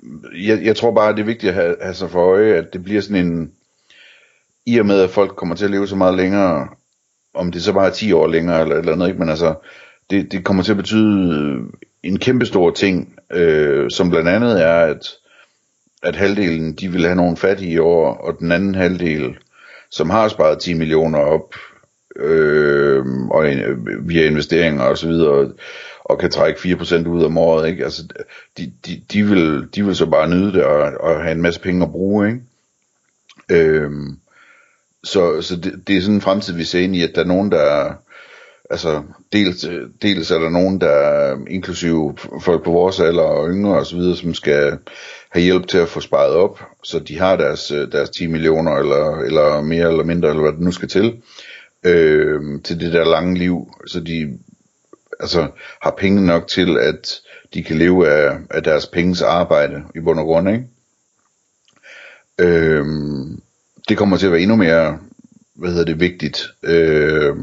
jeg, 0.46 0.64
jeg 0.64 0.76
tror 0.76 0.94
bare, 0.94 1.12
det 1.12 1.20
er 1.20 1.24
vigtigt 1.24 1.50
at 1.50 1.54
have, 1.54 1.76
have 1.82 1.94
sig 1.94 2.10
for 2.10 2.20
øje, 2.20 2.54
at 2.54 2.72
det 2.72 2.84
bliver 2.84 3.00
sådan 3.00 3.26
en, 3.26 3.52
i 4.66 4.78
og 4.78 4.86
med 4.86 5.00
at 5.00 5.10
folk 5.10 5.36
kommer 5.36 5.54
til 5.54 5.64
at 5.64 5.70
leve 5.70 5.88
så 5.88 5.96
meget 5.96 6.14
længere, 6.14 6.68
om 7.34 7.52
det 7.52 7.62
så 7.62 7.72
bare 7.72 7.86
er 7.86 7.92
10 7.92 8.12
år 8.12 8.26
længere 8.26 8.60
eller 8.60 8.74
et 8.74 8.78
eller 8.78 8.92
andet, 8.92 9.06
ikke? 9.06 9.18
men 9.18 9.28
altså, 9.28 9.54
det, 10.10 10.32
det 10.32 10.44
kommer 10.44 10.62
til 10.62 10.72
at 10.72 10.76
betyde 10.76 11.34
øh, 11.34 11.62
en 12.02 12.18
kæmpe 12.18 12.46
stor 12.46 12.70
ting, 12.70 13.18
øh, 13.32 13.90
som 13.90 14.10
blandt 14.10 14.28
andet 14.28 14.62
er, 14.62 14.80
at, 14.80 15.08
at 16.02 16.16
halvdelen, 16.16 16.72
de 16.72 16.88
vil 16.88 17.04
have 17.04 17.16
nogle 17.16 17.36
fattige 17.36 17.82
år, 17.82 18.14
og 18.14 18.38
den 18.38 18.52
anden 18.52 18.74
halvdel, 18.74 19.36
som 19.90 20.10
har 20.10 20.28
sparet 20.28 20.58
10 20.58 20.74
millioner 20.74 21.18
op, 21.18 21.54
øh, 22.16 23.04
og 23.30 23.46
øh, 23.46 24.08
via 24.08 24.26
investeringer 24.26 24.82
og 24.82 24.98
så 24.98 25.08
videre, 25.08 25.30
og, 25.30 25.52
og 26.04 26.18
kan 26.18 26.30
trække 26.30 26.60
4% 26.60 27.08
ud 27.08 27.24
om 27.24 27.38
året, 27.38 27.68
ikke? 27.68 27.84
Altså, 27.84 28.02
de, 28.58 28.72
de, 28.86 29.02
de, 29.12 29.22
vil, 29.22 29.68
de 29.74 29.84
vil 29.84 29.96
så 29.96 30.06
bare 30.06 30.28
nyde 30.28 30.52
det 30.52 30.64
og, 30.64 30.92
og 31.00 31.22
have 31.22 31.32
en 31.32 31.42
masse 31.42 31.60
penge 31.60 31.84
at 31.84 31.92
bruge, 31.92 32.28
ikke? 32.28 32.40
Øh, 33.50 33.90
så, 35.06 35.42
så 35.42 35.56
det, 35.56 35.82
det 35.86 35.96
er 35.96 36.00
sådan 36.00 36.14
en 36.14 36.20
fremtid, 36.20 36.54
vi 36.54 36.64
ser 36.64 36.80
ind 36.80 36.96
i, 36.96 37.02
at 37.02 37.12
der 37.14 37.20
er 37.20 37.26
nogen, 37.26 37.52
der 37.52 37.94
altså 38.70 39.02
dels, 39.32 39.66
dels 40.02 40.30
er 40.30 40.38
der 40.38 40.50
nogen, 40.50 40.80
der 40.80 41.32
øh, 41.32 41.38
inklusive 41.50 42.16
folk 42.42 42.64
på 42.64 42.70
vores 42.70 43.00
alder 43.00 43.22
og 43.22 43.48
yngre 43.48 43.78
og 43.78 43.86
så 43.86 43.96
videre, 43.96 44.16
som 44.16 44.34
skal 44.34 44.78
have 45.30 45.42
hjælp 45.42 45.66
til 45.66 45.78
at 45.78 45.88
få 45.88 46.00
sparet 46.00 46.32
op, 46.32 46.60
så 46.84 46.98
de 46.98 47.18
har 47.18 47.36
deres, 47.36 47.70
øh, 47.70 47.92
deres 47.92 48.10
10 48.10 48.26
millioner 48.26 48.72
eller, 48.72 49.18
eller 49.18 49.60
mere 49.60 49.88
eller 49.88 50.04
mindre, 50.04 50.28
eller 50.28 50.42
hvad 50.42 50.52
det 50.52 50.60
nu 50.60 50.72
skal 50.72 50.88
til, 50.88 51.22
øh, 51.84 52.62
til 52.64 52.80
det 52.80 52.92
der 52.92 53.04
lange 53.04 53.38
liv, 53.38 53.74
så 53.86 54.00
de 54.00 54.38
altså, 55.20 55.48
har 55.82 55.94
penge 55.98 56.26
nok 56.26 56.48
til, 56.48 56.78
at 56.78 57.20
de 57.54 57.62
kan 57.62 57.78
leve 57.78 58.08
af, 58.08 58.38
af 58.50 58.62
deres 58.62 58.86
penges 58.86 59.22
arbejde 59.22 59.82
i 59.94 60.00
bund 60.00 60.20
og 60.20 60.26
grund, 60.26 60.48
ikke? 60.48 60.64
Øh, 62.38 62.84
det 63.88 63.98
kommer 63.98 64.16
til 64.16 64.26
at 64.26 64.32
være 64.32 64.40
endnu 64.40 64.56
mere 64.56 64.98
hvad 65.56 65.70
hedder 65.70 65.84
det, 65.84 66.00
vigtigt. 66.00 66.46
Øh, 66.62 67.36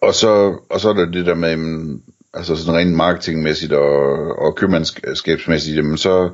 og 0.00 0.14
så, 0.14 0.58
og 0.70 0.80
så 0.80 0.88
er 0.88 0.92
der 0.92 1.10
det 1.10 1.26
der 1.26 1.34
med, 1.34 1.50
jamen, 1.50 2.02
altså 2.34 2.56
sådan 2.56 2.80
rent 2.80 2.94
marketingmæssigt 2.94 3.72
og, 3.72 4.38
og 4.38 4.56
købmandskabsmæssigt, 4.56 5.76
jamen 5.76 5.96
så, 5.96 6.30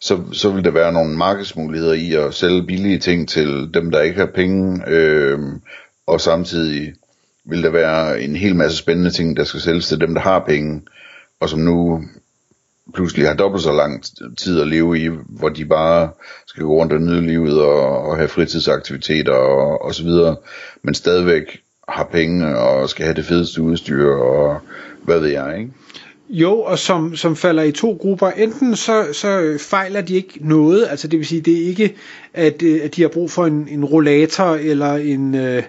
så, 0.00 0.22
så 0.32 0.50
vil 0.50 0.64
der 0.64 0.70
være 0.70 0.92
nogle 0.92 1.16
markedsmuligheder 1.16 1.92
i 1.92 2.14
at 2.14 2.34
sælge 2.34 2.66
billige 2.66 2.98
ting 2.98 3.28
til 3.28 3.70
dem, 3.74 3.90
der 3.90 4.00
ikke 4.00 4.20
har 4.20 4.30
penge, 4.34 4.82
øh, 4.88 5.38
og 6.06 6.20
samtidig 6.20 6.94
vil 7.44 7.62
der 7.62 7.70
være 7.70 8.22
en 8.22 8.36
hel 8.36 8.56
masse 8.56 8.76
spændende 8.76 9.10
ting, 9.10 9.36
der 9.36 9.44
skal 9.44 9.60
sælges 9.60 9.88
til 9.88 10.00
dem, 10.00 10.14
der 10.14 10.20
har 10.20 10.44
penge, 10.46 10.82
og 11.40 11.48
som 11.48 11.60
nu 11.60 12.04
pludselig 12.94 13.26
har 13.26 13.34
dobbelt 13.34 13.62
så 13.62 13.72
lang 13.72 14.04
tid 14.38 14.60
at 14.60 14.68
leve 14.68 14.98
i, 14.98 15.10
hvor 15.28 15.48
de 15.48 15.64
bare 15.64 16.10
skal 16.46 16.62
gå 16.62 16.74
rundt 16.74 16.92
og 16.92 17.00
nyde 17.00 17.26
livet 17.26 17.62
og, 17.62 18.02
og 18.02 18.16
have 18.16 18.28
fritidsaktiviteter 18.28 19.32
og, 19.32 19.82
og 19.82 19.94
så 19.94 20.02
videre, 20.04 20.36
men 20.82 20.94
stadigvæk 20.94 21.60
har 21.88 22.04
penge 22.04 22.58
og 22.58 22.88
skal 22.88 23.04
have 23.04 23.14
det 23.14 23.24
fedeste 23.24 23.62
udstyr 23.62 24.10
og 24.10 24.60
hvad 25.02 25.20
ved 25.20 25.28
jeg, 25.28 25.58
ikke? 25.58 25.72
Jo, 26.28 26.60
og 26.60 26.78
som, 26.78 27.16
som 27.16 27.36
falder 27.36 27.62
i 27.62 27.72
to 27.72 27.98
grupper. 28.00 28.30
Enten 28.30 28.76
så, 28.76 29.06
så 29.12 29.56
fejler 29.60 30.00
de 30.00 30.14
ikke 30.14 30.38
noget, 30.40 30.86
altså 30.90 31.08
det 31.08 31.18
vil 31.18 31.26
sige, 31.26 31.40
det 31.40 31.62
er 31.62 31.66
ikke, 31.66 31.94
at, 32.34 32.62
øh, 32.62 32.80
at 32.84 32.96
de 32.96 33.02
har 33.02 33.08
brug 33.08 33.30
for 33.30 33.46
en, 33.46 33.68
en 33.70 33.84
rollator 33.84 34.54
eller 34.54 34.92
en, 34.94 35.34
øh, 35.34 35.62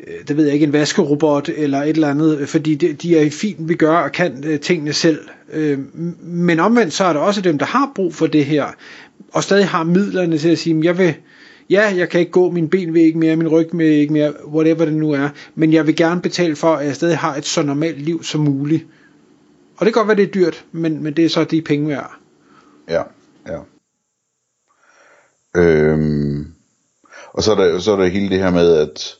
Øh, 0.00 0.28
det 0.28 0.36
ved 0.36 0.44
jeg 0.44 0.54
ikke, 0.54 0.66
en 0.66 0.72
vaskerobot 0.72 1.48
eller 1.48 1.82
et 1.82 1.88
eller 1.88 2.08
andet, 2.08 2.38
øh, 2.38 2.46
fordi 2.46 2.74
de, 2.74 2.92
de 2.92 3.18
er 3.18 3.30
fint 3.30 3.68
vi 3.68 3.74
gør 3.74 3.96
og 3.96 4.12
kan 4.12 4.44
øh, 4.46 4.60
tingene 4.60 4.92
selv. 4.92 5.20
Øh, 5.52 5.78
men 6.22 6.60
omvendt 6.60 6.92
så 6.92 7.04
er 7.04 7.12
der 7.12 7.20
også 7.20 7.40
dem, 7.40 7.58
der 7.58 7.66
har 7.66 7.92
brug 7.94 8.14
for 8.14 8.26
det 8.26 8.44
her, 8.44 8.66
og 9.32 9.42
stadig 9.42 9.68
har 9.68 9.84
midlerne 9.84 10.38
til 10.38 10.48
at 10.48 10.58
sige, 10.58 10.80
jeg 10.84 10.98
vil, 10.98 11.14
ja, 11.70 11.94
jeg 11.96 12.08
kan 12.08 12.20
ikke 12.20 12.32
gå, 12.32 12.50
min 12.50 12.68
ben 12.68 12.94
vil 12.94 13.02
ikke 13.02 13.18
mere, 13.18 13.36
min 13.36 13.48
ryg 13.48 13.68
vil 13.72 13.86
ikke 13.86 14.12
mere, 14.12 14.46
whatever 14.46 14.84
det 14.84 14.94
nu 14.94 15.12
er, 15.12 15.28
men 15.54 15.72
jeg 15.72 15.86
vil 15.86 15.96
gerne 15.96 16.20
betale 16.20 16.56
for, 16.56 16.74
at 16.74 16.86
jeg 16.86 16.94
stadig 16.94 17.18
har 17.18 17.36
et 17.36 17.44
så 17.46 17.62
normalt 17.62 18.02
liv 18.02 18.22
som 18.22 18.40
muligt. 18.40 18.86
Og 19.76 19.86
det 19.86 19.94
kan 19.94 20.00
godt 20.00 20.08
være, 20.08 20.16
det 20.16 20.28
er 20.28 20.32
dyrt, 20.32 20.64
men, 20.72 21.02
men 21.02 21.16
det 21.16 21.24
er 21.24 21.28
så 21.28 21.44
de 21.44 21.62
penge 21.62 21.88
værd. 21.88 22.12
Ja, 22.88 23.02
ja. 23.46 23.58
Øhm, 25.56 26.46
og 27.32 27.42
så 27.42 27.52
er, 27.52 27.56
der, 27.56 27.78
så 27.78 27.92
er 27.92 27.96
der 27.96 28.06
hele 28.06 28.30
det 28.30 28.38
her 28.38 28.50
med, 28.50 28.76
at 28.76 29.16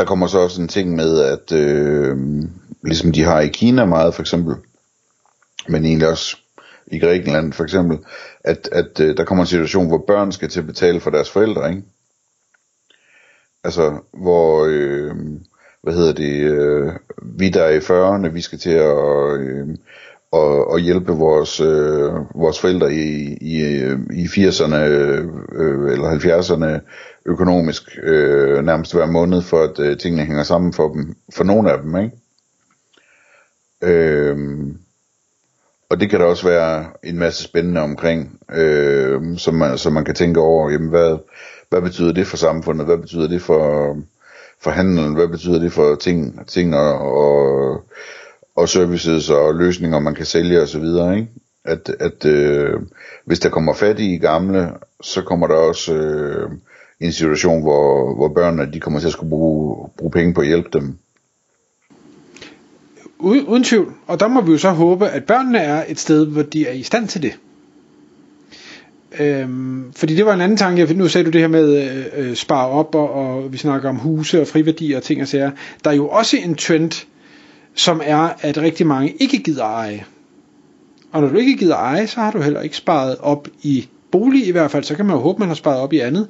der 0.00 0.06
kommer 0.06 0.26
så 0.26 0.38
også 0.38 0.62
en 0.62 0.68
ting 0.68 0.96
med, 0.96 1.20
at 1.20 1.52
øh, 1.52 2.16
ligesom 2.84 3.12
de 3.12 3.22
har 3.22 3.40
i 3.40 3.48
Kina 3.48 3.84
meget 3.84 4.14
for 4.14 4.22
eksempel, 4.22 4.54
men 5.68 5.84
egentlig 5.84 6.08
også 6.08 6.36
i 6.86 6.98
Grækenland 6.98 7.52
for 7.52 7.64
eksempel, 7.64 7.98
at, 8.44 8.68
at 8.72 9.00
øh, 9.00 9.16
der 9.16 9.24
kommer 9.24 9.44
en 9.44 9.48
situation, 9.48 9.88
hvor 9.88 10.04
børn 10.06 10.32
skal 10.32 10.48
til 10.48 10.60
at 10.60 10.66
betale 10.66 11.00
for 11.00 11.10
deres 11.10 11.30
forældre, 11.30 11.70
ikke? 11.70 11.82
Altså, 13.64 13.98
hvor, 14.12 14.66
øh, 14.68 15.16
hvad 15.82 15.94
hedder 15.94 16.12
det, 16.12 16.40
øh, 16.40 16.92
vi 17.22 17.48
der 17.48 17.62
er 17.62 17.70
i 17.70 17.78
40'erne, 17.78 18.28
vi 18.28 18.40
skal 18.40 18.58
til 18.58 18.70
at, 18.70 19.40
øh, 19.40 19.68
og, 20.32 20.70
og 20.70 20.78
hjælpe 20.78 21.12
vores, 21.12 21.60
øh, 21.60 22.12
vores 22.34 22.60
forældre 22.60 22.94
i, 22.94 23.36
i, 23.40 23.60
øh, 23.60 23.98
i 24.12 24.24
80'erne 24.24 24.76
øh, 24.76 25.24
øh, 25.52 25.92
eller 25.92 26.10
70'erne 26.10 26.80
økonomisk 27.26 27.98
øh, 28.02 28.64
nærmest 28.64 28.94
hver 28.94 29.06
måned, 29.06 29.42
for 29.42 29.62
at 29.62 29.78
øh, 29.78 29.98
tingene 29.98 30.24
hænger 30.24 30.42
sammen 30.42 30.72
for 30.72 30.92
dem, 30.92 31.16
for 31.34 31.44
nogle 31.44 31.72
af 31.72 31.78
dem, 31.82 31.96
ikke? 31.96 32.16
Øhm, 33.82 34.78
og 35.90 36.00
det 36.00 36.10
kan 36.10 36.20
der 36.20 36.26
også 36.26 36.48
være 36.48 36.86
en 37.04 37.18
masse 37.18 37.42
spændende 37.42 37.80
omkring, 37.80 38.38
øh, 38.52 39.38
som, 39.38 39.54
man, 39.54 39.78
som 39.78 39.92
man 39.92 40.04
kan 40.04 40.14
tænke 40.14 40.40
over, 40.40 40.70
jamen 40.70 40.88
hvad, 40.88 41.18
hvad 41.68 41.82
betyder 41.82 42.12
det 42.12 42.26
for 42.26 42.36
samfundet, 42.36 42.86
hvad 42.86 42.98
betyder 42.98 43.28
det 43.28 43.42
for, 43.42 43.96
for 44.60 44.70
handelen, 44.70 45.14
hvad 45.14 45.28
betyder 45.28 45.58
det 45.58 45.72
for 45.72 45.94
ting, 45.94 46.48
ting 46.48 46.76
og, 46.76 46.98
og, 46.98 47.84
og 48.56 48.68
services 48.68 49.30
og 49.30 49.54
løsninger, 49.54 49.98
man 49.98 50.14
kan 50.14 50.26
sælge 50.26 50.62
osv., 50.62 50.84
ikke? 50.84 51.28
At, 51.64 51.90
at 52.00 52.24
øh, 52.24 52.80
hvis 53.24 53.40
der 53.40 53.48
kommer 53.48 53.74
fat 53.74 54.00
i 54.00 54.16
gamle, 54.16 54.72
så 55.00 55.22
kommer 55.22 55.46
der 55.46 55.54
også 55.54 55.94
øh, 55.94 56.50
en 57.00 57.12
situation, 57.12 57.62
hvor, 57.62 58.14
hvor 58.14 58.28
børnene 58.28 58.72
de 58.72 58.80
kommer 58.80 59.00
til 59.00 59.06
at 59.06 59.12
skulle 59.12 59.30
bruge, 59.30 59.88
bruge 59.98 60.10
penge 60.10 60.34
på 60.34 60.40
at 60.40 60.46
hjælpe 60.46 60.68
dem. 60.72 60.98
Uden, 63.18 63.64
tvivl. 63.64 63.94
Og 64.06 64.20
der 64.20 64.28
må 64.28 64.40
vi 64.40 64.52
jo 64.52 64.58
så 64.58 64.70
håbe, 64.70 65.08
at 65.08 65.24
børnene 65.24 65.58
er 65.58 65.84
et 65.88 65.98
sted, 65.98 66.26
hvor 66.26 66.42
de 66.42 66.66
er 66.66 66.72
i 66.72 66.82
stand 66.82 67.08
til 67.08 67.22
det. 67.22 67.38
Øhm, 69.20 69.92
fordi 69.92 70.16
det 70.16 70.26
var 70.26 70.34
en 70.34 70.40
anden 70.40 70.58
tanke, 70.58 70.94
nu 70.94 71.08
sagde 71.08 71.24
du 71.24 71.30
det 71.30 71.40
her 71.40 71.48
med 71.48 71.76
at 71.76 71.96
øh, 71.96 72.30
øh 72.30 72.36
spare 72.36 72.68
op, 72.68 72.94
og, 72.94 73.10
og 73.10 73.52
vi 73.52 73.58
snakker 73.58 73.88
om 73.88 73.96
huse 73.96 74.40
og 74.40 74.46
friværdier 74.46 74.96
og 74.96 75.02
ting 75.02 75.22
og 75.22 75.28
sager. 75.28 75.50
Der 75.84 75.90
er 75.90 75.94
jo 75.94 76.08
også 76.08 76.36
en 76.36 76.54
trend, 76.54 77.06
som 77.74 78.00
er, 78.04 78.28
at 78.40 78.58
rigtig 78.58 78.86
mange 78.86 79.14
ikke 79.20 79.38
gider 79.38 79.64
eje. 79.64 80.04
Og 81.12 81.20
når 81.20 81.28
du 81.28 81.36
ikke 81.36 81.56
gider 81.56 81.76
eje, 81.76 82.06
så 82.06 82.20
har 82.20 82.30
du 82.30 82.40
heller 82.40 82.60
ikke 82.60 82.76
sparet 82.76 83.16
op 83.18 83.48
i 83.62 83.88
bolig 84.10 84.46
i 84.46 84.50
hvert 84.50 84.70
fald, 84.70 84.84
så 84.84 84.94
kan 84.96 85.06
man 85.06 85.16
jo 85.16 85.22
håbe, 85.22 85.38
man 85.38 85.48
har 85.48 85.54
sparet 85.54 85.80
op 85.80 85.92
i 85.92 85.98
andet. 85.98 86.28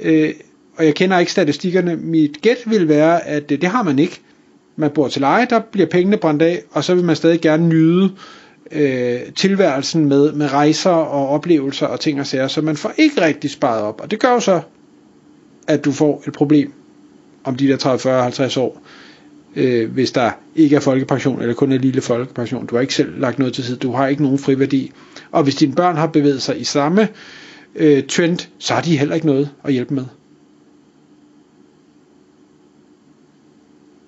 Øh, 0.00 0.34
og 0.76 0.84
jeg 0.84 0.94
kender 0.94 1.18
ikke 1.18 1.32
statistikkerne. 1.32 1.96
Mit 1.96 2.42
gæt 2.42 2.58
vil 2.66 2.88
være, 2.88 3.26
at 3.26 3.48
det, 3.48 3.60
det 3.60 3.68
har 3.68 3.82
man 3.82 3.98
ikke. 3.98 4.20
Man 4.76 4.90
bor 4.90 5.08
til 5.08 5.20
leje, 5.20 5.46
der 5.50 5.60
bliver 5.72 5.86
pengene 5.86 6.16
brændt 6.16 6.42
af, 6.42 6.62
og 6.70 6.84
så 6.84 6.94
vil 6.94 7.04
man 7.04 7.16
stadig 7.16 7.40
gerne 7.40 7.68
nyde 7.68 8.10
øh, 8.72 9.20
tilværelsen 9.36 10.08
med, 10.08 10.32
med 10.32 10.52
rejser 10.52 10.90
og 10.90 11.28
oplevelser 11.28 11.86
og 11.86 12.00
ting 12.00 12.20
og 12.20 12.26
sager, 12.26 12.48
så 12.48 12.60
man 12.60 12.76
får 12.76 12.92
ikke 12.96 13.20
rigtig 13.20 13.50
sparet 13.50 13.82
op. 13.82 14.00
Og 14.00 14.10
det 14.10 14.18
gør 14.20 14.32
jo 14.32 14.40
så, 14.40 14.60
at 15.68 15.84
du 15.84 15.92
får 15.92 16.22
et 16.26 16.32
problem 16.32 16.72
om 17.44 17.54
de 17.54 17.68
der 17.68 17.76
30, 17.76 17.98
40, 17.98 18.22
50 18.22 18.56
år, 18.56 18.82
øh, 19.56 19.90
hvis 19.92 20.12
der 20.12 20.30
ikke 20.56 20.76
er 20.76 20.80
folkepension, 20.80 21.40
eller 21.40 21.54
kun 21.54 21.72
er 21.72 21.78
lille 21.78 22.00
folkepension. 22.00 22.66
Du 22.66 22.74
har 22.74 22.80
ikke 22.82 22.94
selv 22.94 23.20
lagt 23.20 23.38
noget 23.38 23.54
til 23.54 23.64
side, 23.64 23.76
du 23.76 23.92
har 23.92 24.06
ikke 24.06 24.22
nogen 24.22 24.38
friværdi. 24.38 24.92
Og 25.30 25.42
hvis 25.42 25.54
dine 25.54 25.74
børn 25.74 25.96
har 25.96 26.06
bevæget 26.06 26.42
sig 26.42 26.60
i 26.60 26.64
samme 26.64 27.02
øh, 27.02 27.08
øh, 27.76 28.06
Trent, 28.06 28.48
så 28.58 28.74
har 28.74 28.80
de 28.80 28.98
heller 28.98 29.14
ikke 29.14 29.26
noget 29.26 29.50
at 29.64 29.72
hjælpe 29.72 29.94
med. 29.94 30.04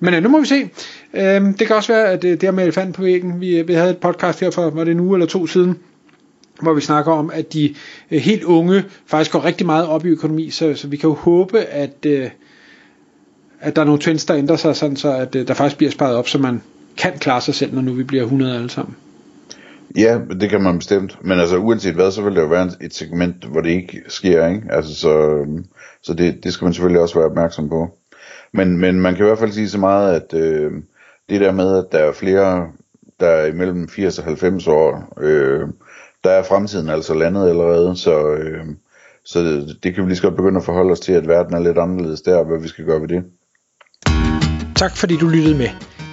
Men 0.00 0.14
ja, 0.14 0.20
nu 0.20 0.28
må 0.28 0.40
vi 0.40 0.46
se. 0.46 0.70
Øhm, 1.14 1.54
det 1.54 1.66
kan 1.66 1.76
også 1.76 1.92
være, 1.92 2.06
at 2.06 2.24
øh, 2.24 2.30
det 2.30 2.40
der 2.40 2.50
med 2.50 2.62
elefanten 2.62 2.92
på 2.92 3.02
væggen, 3.02 3.40
vi, 3.40 3.58
øh, 3.58 3.68
vi 3.68 3.72
havde 3.72 3.90
et 3.90 3.98
podcast 3.98 4.40
her 4.40 4.50
for, 4.50 4.70
var 4.70 4.84
det 4.84 4.90
en 4.90 5.00
uge 5.00 5.16
eller 5.16 5.26
to 5.26 5.46
siden, 5.46 5.78
hvor 6.62 6.72
vi 6.72 6.80
snakker 6.80 7.12
om, 7.12 7.30
at 7.34 7.52
de 7.52 7.74
øh, 8.10 8.20
helt 8.20 8.44
unge 8.44 8.84
faktisk 9.06 9.32
går 9.32 9.44
rigtig 9.44 9.66
meget 9.66 9.86
op 9.86 10.04
i 10.04 10.08
økonomi, 10.08 10.50
så, 10.50 10.74
så 10.74 10.88
vi 10.88 10.96
kan 10.96 11.08
jo 11.08 11.14
håbe, 11.14 11.60
at, 11.60 12.06
øh, 12.06 12.30
at 13.60 13.76
der 13.76 13.82
er 13.82 13.86
nogle 13.86 14.00
trends, 14.00 14.24
der 14.24 14.36
ændrer 14.36 14.56
sig, 14.56 14.76
sådan 14.76 14.96
så 14.96 15.12
at 15.12 15.34
øh, 15.34 15.48
der 15.48 15.54
faktisk 15.54 15.76
bliver 15.76 15.90
sparet 15.90 16.16
op, 16.16 16.28
så 16.28 16.38
man 16.38 16.62
kan 16.96 17.18
klare 17.18 17.40
sig 17.40 17.54
selv, 17.54 17.74
når 17.74 17.82
nu 17.82 17.92
vi 17.92 18.02
bliver 18.02 18.22
100 18.22 18.56
alle 18.56 18.70
sammen. 18.70 18.96
Ja, 19.96 20.20
det 20.40 20.50
kan 20.50 20.62
man 20.62 20.78
bestemt. 20.78 21.18
Men 21.24 21.38
altså 21.38 21.56
uanset 21.56 21.94
hvad, 21.94 22.10
så 22.10 22.22
vil 22.22 22.34
der 22.34 22.42
jo 22.42 22.48
være 22.48 22.70
et 22.80 22.94
segment, 22.94 23.44
hvor 23.44 23.60
det 23.60 23.70
ikke 23.70 24.02
sker, 24.08 24.46
ikke? 24.46 24.62
Altså 24.70 24.94
så, 24.94 25.28
øhm, 25.28 25.64
så 26.02 26.14
det, 26.14 26.44
det 26.44 26.52
skal 26.52 26.64
man 26.64 26.74
selvfølgelig 26.74 27.00
også 27.00 27.14
være 27.14 27.28
opmærksom 27.28 27.68
på. 27.68 27.98
Men, 28.52 28.78
men 28.78 29.00
man 29.00 29.14
kan 29.14 29.24
i 29.24 29.26
hvert 29.26 29.38
fald 29.38 29.52
sige 29.52 29.68
så 29.68 29.78
meget, 29.78 30.14
at 30.14 30.34
øh, 30.34 30.72
det 31.28 31.40
der 31.40 31.52
med, 31.52 31.78
at 31.78 31.84
der 31.92 31.98
er 31.98 32.12
flere, 32.12 32.68
der 33.20 33.26
er 33.26 33.46
imellem 33.46 33.88
80 33.88 34.18
og 34.18 34.24
90 34.24 34.66
år, 34.66 35.14
øh, 35.20 35.68
der 36.24 36.30
er 36.30 36.42
fremtiden 36.42 36.88
altså 36.88 37.14
landet 37.14 37.48
allerede, 37.48 37.96
så, 37.96 38.30
øh, 38.30 38.66
så 39.24 39.40
det, 39.40 39.78
det 39.82 39.94
kan 39.94 40.04
vi 40.04 40.08
lige 40.08 40.16
så 40.16 40.22
godt 40.22 40.36
begynde 40.36 40.58
at 40.58 40.64
forholde 40.64 40.92
os 40.92 41.00
til, 41.00 41.12
at 41.12 41.28
verden 41.28 41.54
er 41.54 41.58
lidt 41.58 41.78
anderledes 41.78 42.20
der, 42.20 42.36
og 42.36 42.44
hvad 42.44 42.58
vi 42.58 42.68
skal 42.68 42.84
gøre 42.84 43.00
ved 43.00 43.08
det. 43.08 43.24
Tak 44.76 44.96
fordi 44.96 45.16
du 45.16 45.28
lyttede 45.28 45.58
med. 45.58 45.68